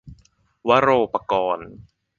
[0.67, 1.69] วโรปกรณ์